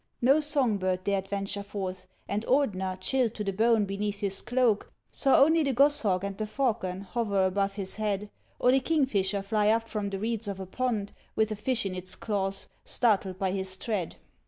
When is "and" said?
2.27-2.43, 6.23-6.35